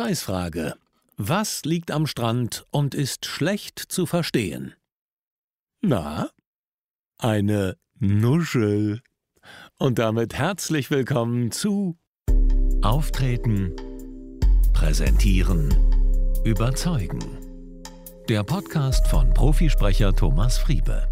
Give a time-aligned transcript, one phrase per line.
[0.00, 0.76] Preisfrage.
[1.18, 4.72] Was liegt am Strand und ist schlecht zu verstehen?
[5.82, 6.30] Na?
[7.18, 9.02] Eine Nuschel.
[9.76, 11.98] Und damit herzlich willkommen zu
[12.80, 13.76] Auftreten,
[14.72, 15.68] Präsentieren,
[16.46, 17.20] Überzeugen.
[18.30, 21.06] Der Podcast von Profisprecher Thomas Friebe.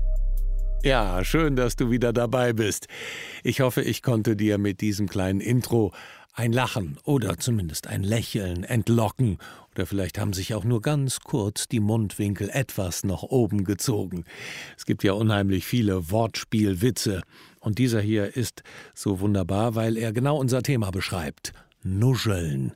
[0.83, 2.87] Ja, schön, dass du wieder dabei bist.
[3.43, 5.93] Ich hoffe, ich konnte dir mit diesem kleinen Intro
[6.39, 9.39] ein Lachen oder zumindest ein Lächeln entlocken,
[9.75, 14.25] oder vielleicht haben sich auch nur ganz kurz die Mundwinkel etwas nach oben gezogen.
[14.77, 17.23] Es gibt ja unheimlich viele Wortspielwitze,
[17.61, 18.63] und dieser hier ist
[18.95, 21.53] so wunderbar, weil er genau unser Thema beschreibt.
[21.83, 22.73] Nuscheln.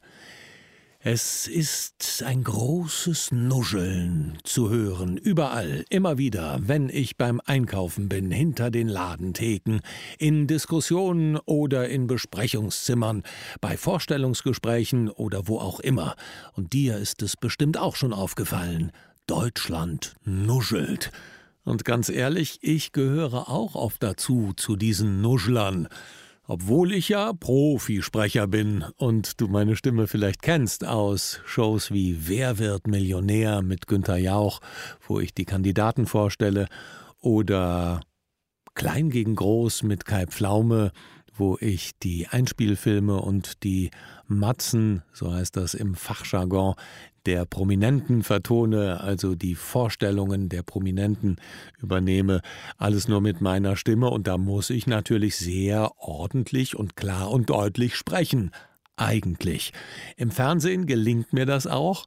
[1.05, 8.30] Es ist ein großes Nuscheln zu hören, überall, immer wieder, wenn ich beim Einkaufen bin,
[8.30, 9.80] hinter den Ladentheken,
[10.20, 13.24] in Diskussionen oder in Besprechungszimmern,
[13.60, 16.15] bei Vorstellungsgesprächen oder wo auch immer.
[16.52, 18.93] Und dir ist es bestimmt auch schon aufgefallen.
[19.27, 21.10] Deutschland nuschelt.
[21.65, 25.88] Und ganz ehrlich, ich gehöre auch oft dazu, zu diesen Nuschlern
[26.46, 32.59] obwohl ich ja Profisprecher bin und du meine Stimme vielleicht kennst aus Shows wie Wer
[32.59, 34.60] wird Millionär mit Günter Jauch,
[35.07, 36.66] wo ich die Kandidaten vorstelle,
[37.21, 38.01] oder
[38.74, 40.93] Klein gegen Groß mit Kai Pflaume,
[41.34, 43.90] wo ich die Einspielfilme und die
[44.27, 46.74] Matzen, so heißt das im Fachjargon,
[47.26, 51.37] der Prominenten vertone, also die Vorstellungen der Prominenten
[51.80, 52.40] übernehme,
[52.78, 57.50] alles nur mit meiner Stimme und da muss ich natürlich sehr ordentlich und klar und
[57.50, 58.50] deutlich sprechen.
[58.96, 59.73] Eigentlich.
[60.16, 62.07] Im Fernsehen gelingt mir das auch.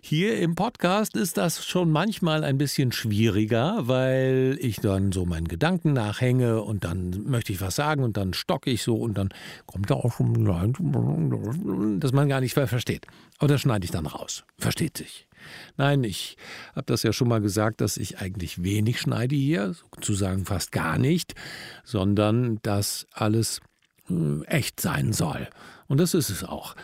[0.00, 5.48] Hier im Podcast ist das schon manchmal ein bisschen schwieriger, weil ich dann so meinen
[5.48, 9.30] Gedanken nachhänge und dann möchte ich was sagen und dann stocke ich so und dann
[9.66, 13.06] kommt da auch schon, dass man gar nicht mehr versteht.
[13.38, 14.44] Aber das schneide ich dann raus.
[14.58, 15.26] Versteht sich.
[15.76, 16.36] Nein, ich
[16.74, 20.98] habe das ja schon mal gesagt, dass ich eigentlich wenig schneide hier, sozusagen fast gar
[20.98, 21.34] nicht,
[21.84, 23.60] sondern dass alles
[24.10, 25.48] äh, echt sein soll.
[25.88, 26.76] Und das ist es auch.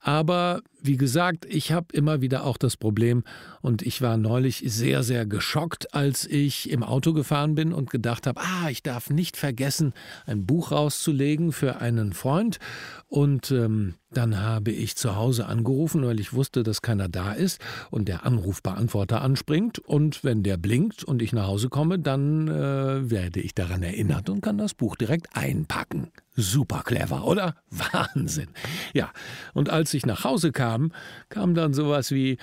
[0.00, 3.24] Aber wie gesagt, ich habe immer wieder auch das Problem
[3.60, 8.26] und ich war neulich sehr, sehr geschockt, als ich im Auto gefahren bin und gedacht
[8.26, 9.92] habe, ah, ich darf nicht vergessen,
[10.26, 12.58] ein Buch rauszulegen für einen Freund.
[13.08, 17.60] Und ähm, dann habe ich zu Hause angerufen, weil ich wusste, dass keiner da ist
[17.90, 19.78] und der Anrufbeantworter anspringt.
[19.78, 24.28] Und wenn der blinkt und ich nach Hause komme, dann äh, werde ich daran erinnert
[24.30, 26.10] und kann das Buch direkt einpacken.
[26.36, 27.56] Super clever, oder?
[27.70, 28.48] Wahnsinn.
[28.94, 29.10] Ja,
[29.54, 30.92] und als ich nach Hause kam, kam,
[31.28, 32.38] kam dann sowas wie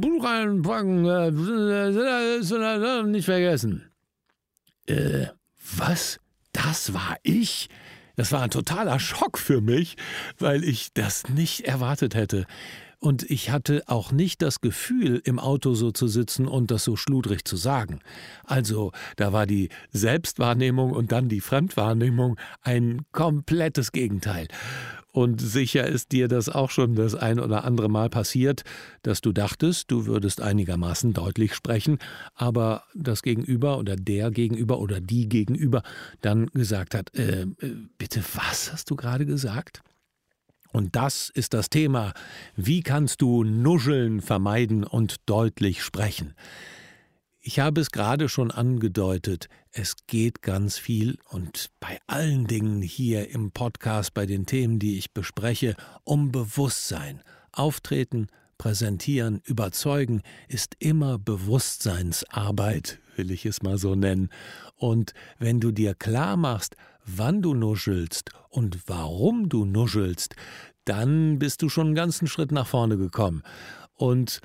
[0.00, 1.04] Buch einpacken,
[3.10, 3.90] nicht vergessen.
[4.86, 5.26] Äh,
[5.76, 6.18] was?
[6.52, 7.68] Das war ich?
[8.16, 9.96] Das war ein totaler Schock für mich,
[10.38, 12.46] weil ich das nicht erwartet hätte.
[13.04, 16.96] Und ich hatte auch nicht das Gefühl, im Auto so zu sitzen und das so
[16.96, 18.00] schludrig zu sagen.
[18.44, 24.48] Also da war die Selbstwahrnehmung und dann die Fremdwahrnehmung ein komplettes Gegenteil.
[25.12, 28.62] Und sicher ist dir das auch schon das ein oder andere Mal passiert,
[29.02, 31.98] dass du dachtest, du würdest einigermaßen deutlich sprechen,
[32.34, 35.82] aber das Gegenüber oder der Gegenüber oder die Gegenüber
[36.22, 37.46] dann gesagt hat, äh, äh
[37.98, 39.82] bitte was hast du gerade gesagt?
[40.74, 42.14] Und das ist das Thema.
[42.56, 46.34] Wie kannst du Nuscheln vermeiden und deutlich sprechen?
[47.40, 53.30] Ich habe es gerade schon angedeutet, es geht ganz viel und bei allen Dingen hier
[53.30, 57.22] im Podcast, bei den Themen, die ich bespreche, um Bewusstsein.
[57.52, 58.26] Auftreten,
[58.58, 64.28] präsentieren, überzeugen ist immer Bewusstseinsarbeit, will ich es mal so nennen.
[64.74, 66.74] Und wenn du dir klar machst,
[67.04, 70.34] wann du nuschelst und warum du nuschelst,
[70.84, 73.42] dann bist du schon einen ganzen Schritt nach vorne gekommen.
[73.94, 74.40] Und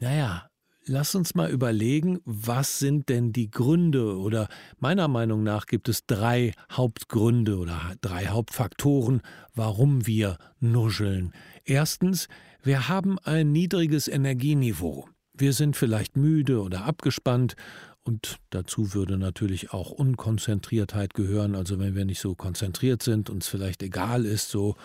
[0.00, 0.48] naja,
[0.84, 4.48] lass uns mal überlegen, was sind denn die Gründe oder
[4.78, 9.22] meiner Meinung nach gibt es drei Hauptgründe oder drei Hauptfaktoren,
[9.54, 11.32] warum wir nuscheln.
[11.64, 12.28] Erstens,
[12.62, 15.08] wir haben ein niedriges Energieniveau.
[15.34, 17.56] Wir sind vielleicht müde oder abgespannt
[18.04, 21.54] und dazu würde natürlich auch Unkonzentriertheit gehören.
[21.54, 24.76] Also wenn wir nicht so konzentriert sind, uns vielleicht egal ist, so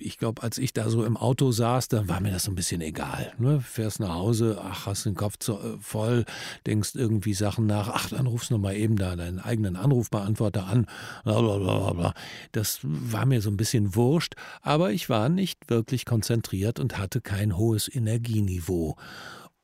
[0.00, 2.56] ich glaube, als ich da so im Auto saß, dann war mir das so ein
[2.56, 3.32] bisschen egal.
[3.38, 3.60] Ne?
[3.60, 6.24] Fährst nach Hause, ach, hast den Kopf äh, voll,
[6.66, 10.86] denkst irgendwie Sachen nach, ach, dann rufst du mal eben da deinen eigenen Anrufbeantworter an.
[11.24, 12.14] Blablabla.
[12.52, 17.20] Das war mir so ein bisschen wurscht, aber ich war nicht wirklich konzentriert und hatte
[17.20, 18.96] kein hohes Energieniveau.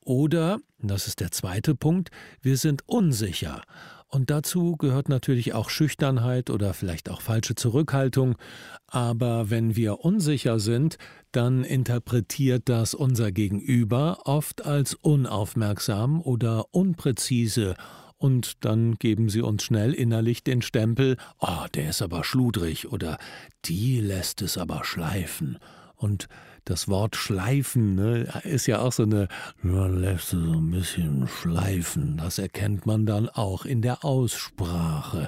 [0.04, 2.10] Oder, das ist der zweite Punkt,
[2.40, 3.62] wir sind unsicher.
[4.08, 8.36] Und dazu gehört natürlich auch Schüchternheit oder vielleicht auch falsche Zurückhaltung.
[8.86, 10.98] Aber wenn wir unsicher sind,
[11.30, 17.74] dann interpretiert das unser Gegenüber oft als unaufmerksam oder unpräzise
[18.22, 23.18] und dann geben sie uns schnell innerlich den Stempel, oh, der ist aber schludrig oder
[23.64, 25.58] die lässt es aber schleifen.
[25.96, 26.28] Und
[26.64, 29.28] das Wort schleifen ne, ist ja auch so eine,
[29.62, 32.18] ja, lässt so ein bisschen schleifen.
[32.18, 35.26] Das erkennt man dann auch in der Aussprache.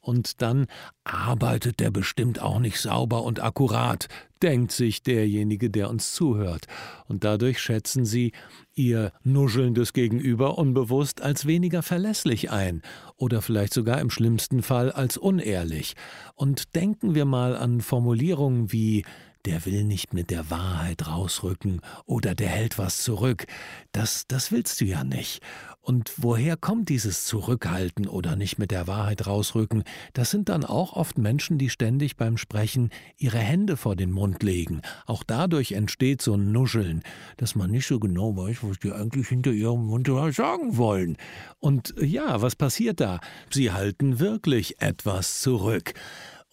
[0.00, 0.66] Und dann
[1.04, 4.08] arbeitet der bestimmt auch nicht sauber und akkurat,
[4.42, 6.66] denkt sich derjenige, der uns zuhört.
[7.06, 8.32] Und dadurch schätzen sie
[8.74, 12.82] ihr nuschelndes Gegenüber unbewusst als weniger verlässlich ein
[13.16, 15.94] oder vielleicht sogar im schlimmsten Fall als unehrlich.
[16.34, 19.04] Und denken wir mal an Formulierungen wie
[19.46, 23.46] der will nicht mit der Wahrheit rausrücken oder der hält was zurück.
[23.92, 25.42] Das, das willst du ja nicht.
[25.82, 29.84] Und woher kommt dieses Zurückhalten oder nicht mit der Wahrheit rausrücken?
[30.12, 34.42] Das sind dann auch oft Menschen, die ständig beim Sprechen ihre Hände vor den Mund
[34.42, 34.82] legen.
[35.06, 37.02] Auch dadurch entsteht so ein Nuscheln,
[37.38, 41.16] dass man nicht so genau weiß, was die eigentlich hinter ihrem Mund sagen wollen.
[41.58, 43.20] Und ja, was passiert da?
[43.50, 45.94] Sie halten wirklich etwas zurück.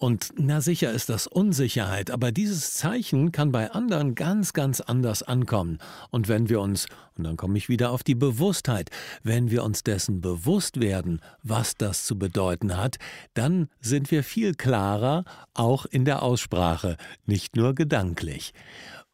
[0.00, 5.24] Und na sicher ist das Unsicherheit, aber dieses Zeichen kann bei anderen ganz, ganz anders
[5.24, 5.78] ankommen.
[6.10, 6.86] Und wenn wir uns,
[7.16, 8.90] und dann komme ich wieder auf die Bewusstheit,
[9.24, 12.98] wenn wir uns dessen bewusst werden, was das zu bedeuten hat,
[13.34, 15.24] dann sind wir viel klarer,
[15.54, 16.96] auch in der Aussprache,
[17.26, 18.52] nicht nur gedanklich.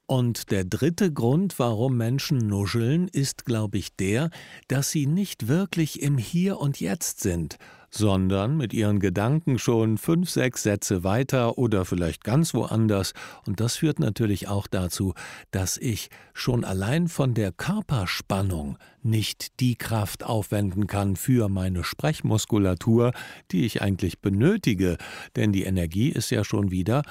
[0.06, 4.28] Und der dritte Grund, warum Menschen nuscheln, ist, glaube ich, der,
[4.68, 7.56] dass sie nicht wirklich im Hier und Jetzt sind,
[7.94, 13.12] sondern mit ihren Gedanken schon fünf, sechs Sätze weiter oder vielleicht ganz woanders.
[13.46, 15.14] Und das führt natürlich auch dazu,
[15.50, 23.12] dass ich schon allein von der Körperspannung nicht die Kraft aufwenden kann für meine Sprechmuskulatur,
[23.50, 24.96] die ich eigentlich benötige,
[25.36, 27.02] denn die Energie ist ja schon wieder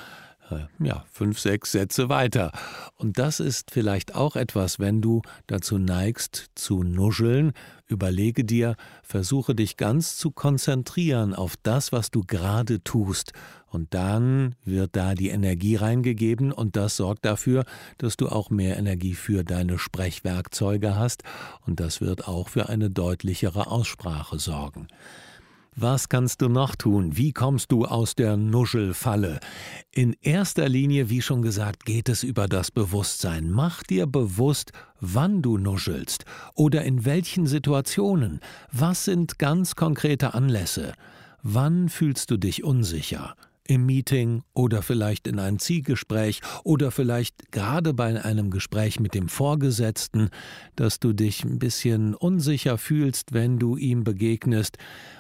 [0.79, 2.51] ja, fünf, sechs Sätze weiter.
[2.95, 7.53] Und das ist vielleicht auch etwas, wenn du dazu neigst zu nuscheln,
[7.87, 13.33] überlege dir, versuche dich ganz zu konzentrieren auf das, was du gerade tust.
[13.67, 17.65] Und dann wird da die Energie reingegeben und das sorgt dafür,
[17.97, 21.23] dass du auch mehr Energie für deine Sprechwerkzeuge hast
[21.65, 24.87] und das wird auch für eine deutlichere Aussprache sorgen.
[25.75, 27.17] Was kannst du noch tun?
[27.17, 29.39] Wie kommst du aus der Nuschelfalle?
[29.91, 33.49] In erster Linie, wie schon gesagt, geht es über das Bewusstsein.
[33.49, 38.39] Mach dir bewusst, wann du nuschelst oder in welchen Situationen.
[38.71, 40.93] Was sind ganz konkrete Anlässe?
[41.41, 43.35] Wann fühlst du dich unsicher?
[43.68, 49.30] Im Meeting oder vielleicht in einem Zielgespräch oder vielleicht gerade bei einem Gespräch mit dem
[49.30, 50.30] Vorgesetzten,
[50.75, 54.77] dass du dich ein bisschen unsicher fühlst, wenn du ihm begegnest.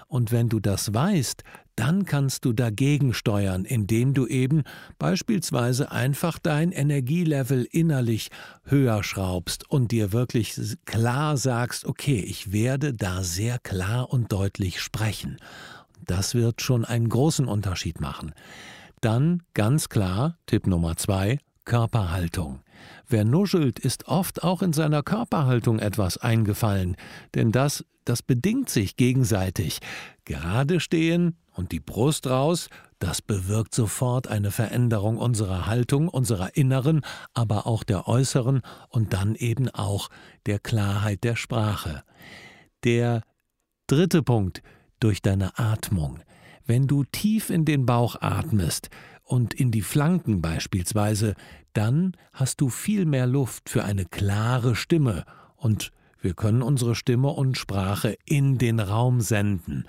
[0.07, 1.43] Und wenn du das weißt,
[1.75, 4.61] dann kannst du dagegen steuern, indem du eben
[4.99, 8.29] beispielsweise einfach dein Energielevel innerlich
[8.65, 10.55] höher schraubst und dir wirklich
[10.85, 15.37] klar sagst, okay, ich werde da sehr klar und deutlich sprechen.
[16.05, 18.33] Das wird schon einen großen Unterschied machen.
[19.01, 22.61] Dann ganz klar, Tipp Nummer zwei, Körperhaltung.
[23.07, 26.97] Wer nuschelt, ist oft auch in seiner Körperhaltung etwas eingefallen,
[27.35, 29.79] denn das, das bedingt sich gegenseitig.
[30.25, 37.01] Gerade stehen und die Brust raus, das bewirkt sofort eine Veränderung unserer Haltung, unserer inneren,
[37.33, 40.09] aber auch der äußeren und dann eben auch
[40.45, 42.03] der Klarheit der Sprache.
[42.83, 43.21] Der
[43.87, 44.61] dritte Punkt,
[45.03, 46.19] durch deine Atmung.
[46.65, 48.89] Wenn du tief in den Bauch atmest
[49.23, 51.35] und in die Flanken beispielsweise,
[51.73, 55.25] dann hast du viel mehr Luft für eine klare Stimme
[55.57, 55.91] und
[56.21, 59.85] wir können unsere Stimme und Sprache in den Raum senden.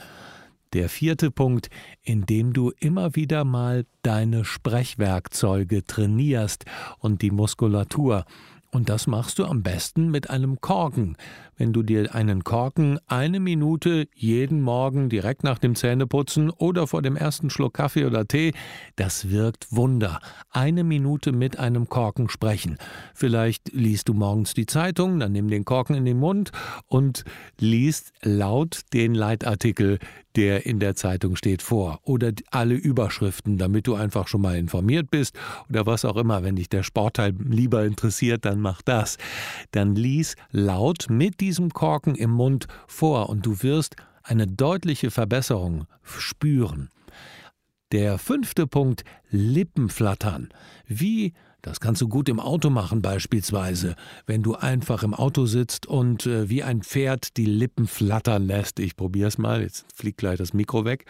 [0.72, 1.70] Der vierte Punkt,
[2.02, 6.64] indem du immer wieder mal deine Sprechwerkzeuge trainierst
[6.98, 8.24] und die Muskulatur.
[8.74, 11.16] Und das machst du am besten mit einem Korken.
[11.56, 17.00] Wenn du dir einen Korken eine Minute jeden Morgen direkt nach dem Zähneputzen oder vor
[17.00, 18.52] dem ersten Schluck Kaffee oder Tee,
[18.96, 20.18] das wirkt Wunder.
[20.50, 22.78] Eine Minute mit einem Korken sprechen.
[23.14, 26.50] Vielleicht liest du morgens die Zeitung, dann nimm den Korken in den Mund
[26.88, 27.22] und
[27.60, 30.00] liest laut den Leitartikel,
[30.36, 32.00] der in der Zeitung steht, vor.
[32.02, 35.38] Oder alle Überschriften, damit du einfach schon mal informiert bist
[35.68, 36.42] oder was auch immer.
[36.42, 39.16] Wenn dich der Sportteil lieber interessiert, dann mach das.
[39.70, 45.86] Dann lies laut mit diesem Korken im Mund vor und du wirst eine deutliche Verbesserung
[46.02, 46.88] spüren.
[47.92, 50.48] Der fünfte Punkt, Lippen flattern.
[50.86, 51.34] Wie
[51.64, 56.26] das kannst du gut im Auto machen beispielsweise, wenn du einfach im Auto sitzt und
[56.26, 58.78] äh, wie ein Pferd die Lippen flattern lässt.
[58.78, 61.06] Ich probier's mal, jetzt fliegt gleich das Mikro weg.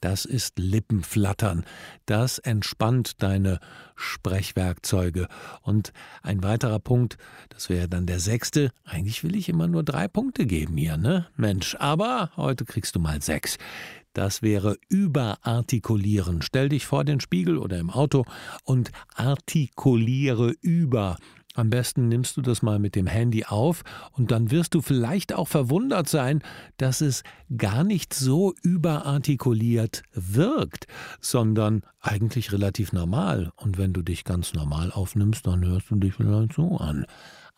[0.00, 1.64] Das ist Lippenflattern.
[2.04, 3.60] Das entspannt deine
[3.94, 5.28] Sprechwerkzeuge.
[5.62, 7.16] Und ein weiterer Punkt,
[7.48, 8.72] das wäre dann der sechste.
[8.84, 11.28] Eigentlich will ich immer nur drei Punkte geben hier, ne?
[11.36, 13.56] Mensch, aber heute kriegst du mal sechs.
[14.16, 16.40] Das wäre überartikulieren.
[16.40, 18.24] Stell dich vor den Spiegel oder im Auto
[18.64, 21.18] und artikuliere über.
[21.52, 23.82] Am besten nimmst du das mal mit dem Handy auf
[24.12, 26.42] und dann wirst du vielleicht auch verwundert sein,
[26.78, 27.24] dass es
[27.58, 30.86] gar nicht so überartikuliert wirkt,
[31.20, 33.52] sondern eigentlich relativ normal.
[33.56, 37.04] Und wenn du dich ganz normal aufnimmst, dann hörst du dich vielleicht so an.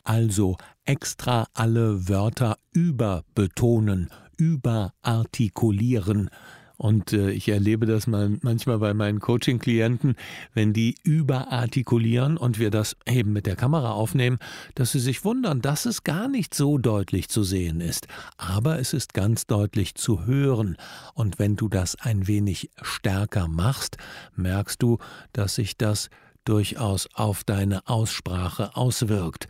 [0.08, 6.30] Also extra alle Wörter überbetonen, überartikulieren.
[6.78, 10.16] Und äh, ich erlebe das mal manchmal bei meinen Coaching-Klienten,
[10.54, 14.38] wenn die überartikulieren und wir das eben mit der Kamera aufnehmen,
[14.76, 18.08] dass sie sich wundern, dass es gar nicht so deutlich zu sehen ist.
[18.38, 20.78] Aber es ist ganz deutlich zu hören.
[21.12, 23.98] Und wenn du das ein wenig stärker machst,
[24.36, 24.96] merkst du,
[25.34, 26.08] dass sich das
[26.46, 29.48] durchaus auf deine Aussprache auswirkt.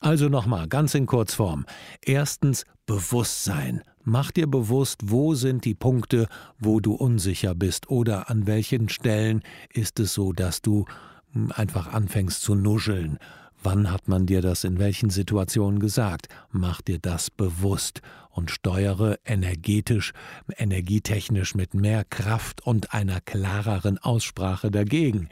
[0.00, 1.66] Also nochmal, ganz in Kurzform.
[2.00, 3.82] Erstens Bewusstsein.
[4.02, 6.26] Mach dir bewusst, wo sind die Punkte,
[6.58, 9.42] wo du unsicher bist oder an welchen Stellen
[9.72, 10.86] ist es so, dass du
[11.32, 13.18] hm, einfach anfängst zu nuscheln.
[13.62, 16.28] Wann hat man dir das in welchen Situationen gesagt?
[16.50, 20.12] Mach dir das bewusst und steuere energetisch,
[20.56, 25.28] energietechnisch mit mehr Kraft und einer klareren Aussprache dagegen.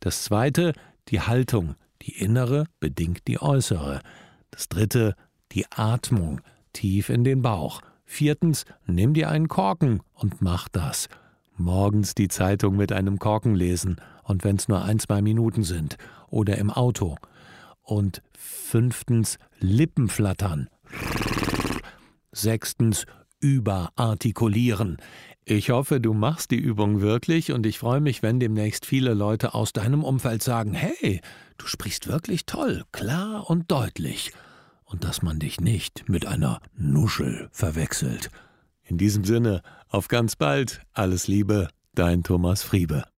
[0.00, 0.72] Das zweite,
[1.08, 1.76] die Haltung.
[2.02, 4.00] Die innere bedingt die äußere.
[4.50, 5.14] Das dritte,
[5.52, 6.40] die Atmung,
[6.72, 7.80] tief in den Bauch.
[8.04, 11.08] Viertens, nimm dir einen Korken und mach das.
[11.56, 15.96] Morgens die Zeitung mit einem Korken lesen und wenn's nur ein, zwei Minuten sind
[16.28, 17.16] oder im Auto.
[17.82, 20.68] Und fünftens, Lippen flattern.
[22.32, 23.06] Sechstens,
[23.40, 24.98] überartikulieren.
[25.50, 29.54] Ich hoffe, du machst die Übung wirklich und ich freue mich, wenn demnächst viele Leute
[29.54, 31.22] aus deinem Umfeld sagen, hey,
[31.56, 34.32] du sprichst wirklich toll, klar und deutlich.
[34.84, 38.30] Und dass man dich nicht mit einer Nuschel verwechselt.
[38.84, 43.04] In diesem Sinne, auf ganz bald, alles Liebe, dein Thomas Friebe.